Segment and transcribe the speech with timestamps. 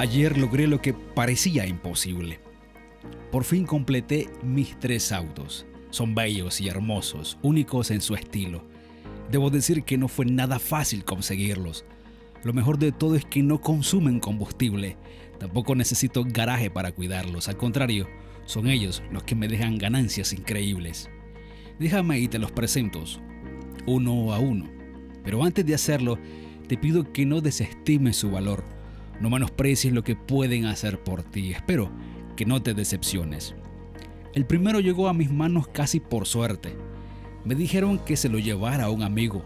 [0.00, 2.38] Ayer logré lo que parecía imposible.
[3.32, 5.66] Por fin completé mis tres autos.
[5.90, 8.62] Son bellos y hermosos, únicos en su estilo.
[9.32, 11.84] Debo decir que no fue nada fácil conseguirlos.
[12.44, 14.96] Lo mejor de todo es que no consumen combustible.
[15.40, 17.48] Tampoco necesito garaje para cuidarlos.
[17.48, 18.06] Al contrario,
[18.44, 21.10] son ellos los que me dejan ganancias increíbles.
[21.80, 23.02] Déjame y te los presento,
[23.84, 24.70] uno a uno.
[25.24, 26.20] Pero antes de hacerlo,
[26.68, 28.77] te pido que no desestimes su valor
[29.20, 31.52] no menosprecies lo que pueden hacer por ti.
[31.52, 31.90] Espero
[32.36, 33.54] que no te decepciones.
[34.34, 36.76] El primero llegó a mis manos casi por suerte.
[37.44, 39.42] Me dijeron que se lo llevara a un amigo.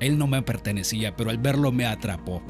[0.00, 2.42] Él no me pertenecía, pero al verlo me atrapó.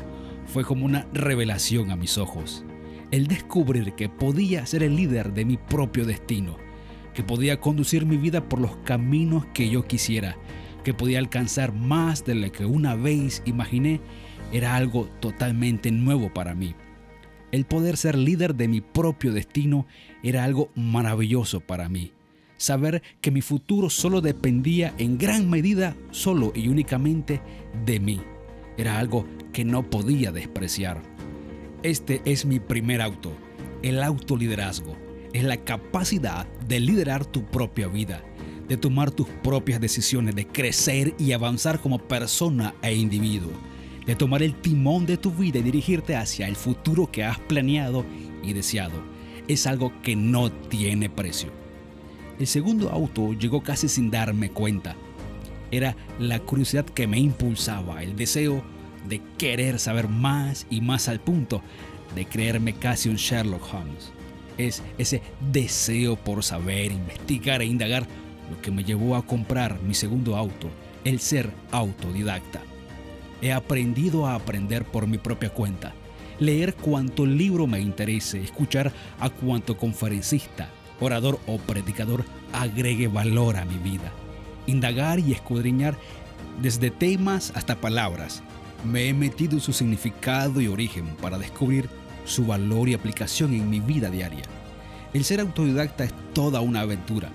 [0.46, 2.64] Fue como una revelación a mis ojos.
[3.10, 6.56] El descubrir que podía ser el líder de mi propio destino,
[7.14, 10.36] que podía conducir mi vida por los caminos que yo quisiera,
[10.82, 14.00] que podía alcanzar más de lo que una vez imaginé
[14.52, 16.74] era algo totalmente nuevo para mí.
[17.50, 19.86] El poder ser líder de mi propio destino
[20.22, 22.12] era algo maravilloso para mí.
[22.56, 27.42] Saber que mi futuro solo dependía en gran medida solo y únicamente
[27.84, 28.20] de mí.
[28.76, 31.02] Era algo que no podía despreciar.
[31.82, 33.32] Este es mi primer auto,
[33.82, 34.96] el autoliderazgo.
[35.32, 38.22] Es la capacidad de liderar tu propia vida,
[38.68, 43.52] de tomar tus propias decisiones, de crecer y avanzar como persona e individuo
[44.06, 48.04] de tomar el timón de tu vida y dirigirte hacia el futuro que has planeado
[48.42, 49.02] y deseado.
[49.48, 51.50] Es algo que no tiene precio.
[52.38, 54.96] El segundo auto llegó casi sin darme cuenta.
[55.70, 58.62] Era la curiosidad que me impulsaba, el deseo
[59.08, 61.62] de querer saber más y más al punto
[62.14, 64.12] de creerme casi un Sherlock Holmes.
[64.58, 65.22] Es ese
[65.52, 68.06] deseo por saber, investigar e indagar
[68.50, 70.68] lo que me llevó a comprar mi segundo auto,
[71.04, 72.60] el ser autodidacta.
[73.42, 75.92] He aprendido a aprender por mi propia cuenta,
[76.38, 83.64] leer cuanto libro me interese, escuchar a cuanto conferencista, orador o predicador agregue valor a
[83.64, 84.12] mi vida,
[84.68, 85.98] indagar y escudriñar
[86.60, 88.44] desde temas hasta palabras.
[88.84, 91.88] Me he metido en su significado y origen para descubrir
[92.24, 94.44] su valor y aplicación en mi vida diaria.
[95.12, 97.30] El ser autodidacta es toda una aventura,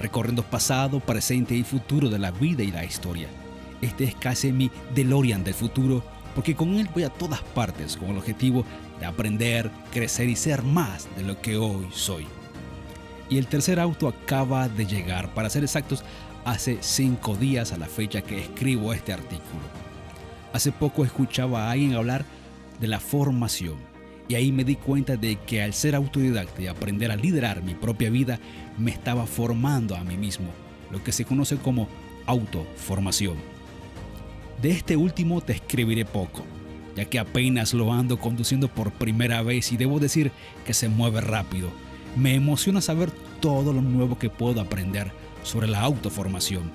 [0.00, 3.28] recorriendo pasado, presente y futuro de la vida y la historia.
[3.80, 6.02] Este es casi mi DeLorean del futuro,
[6.34, 8.64] porque con él voy a todas partes con el objetivo
[9.00, 12.26] de aprender, crecer y ser más de lo que hoy soy.
[13.28, 16.02] Y el tercer auto acaba de llegar, para ser exactos,
[16.44, 19.62] hace cinco días a la fecha que escribo este artículo.
[20.52, 22.24] Hace poco escuchaba a alguien hablar
[22.80, 23.76] de la formación
[24.28, 27.74] y ahí me di cuenta de que al ser autodidacta y aprender a liderar mi
[27.74, 28.38] propia vida,
[28.76, 30.48] me estaba formando a mí mismo,
[30.90, 31.88] lo que se conoce como
[32.26, 33.57] autoformación.
[34.60, 36.42] De este último te escribiré poco,
[36.96, 40.32] ya que apenas lo ando conduciendo por primera vez y debo decir
[40.66, 41.70] que se mueve rápido.
[42.16, 45.12] Me emociona saber todo lo nuevo que puedo aprender
[45.44, 46.72] sobre la autoformación.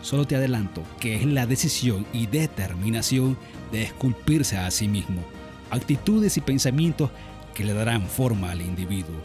[0.00, 3.36] Solo te adelanto que es la decisión y determinación
[3.70, 5.22] de esculpirse a sí mismo,
[5.70, 7.10] actitudes y pensamientos
[7.54, 9.16] que le darán forma al individuo.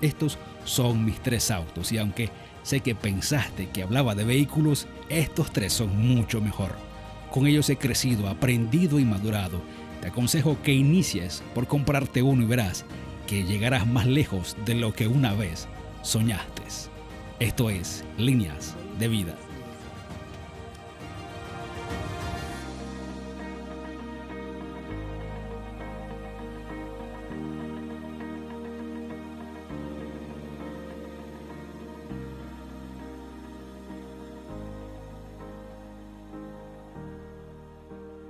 [0.00, 2.30] Estos son mis tres autos y aunque
[2.62, 6.91] sé que pensaste que hablaba de vehículos, estos tres son mucho mejor.
[7.32, 9.62] Con ellos he crecido, aprendido y madurado.
[10.02, 12.84] Te aconsejo que inicies por comprarte uno y verás
[13.26, 15.66] que llegarás más lejos de lo que una vez
[16.02, 16.52] soñaste.
[17.40, 19.34] Esto es Líneas de Vida.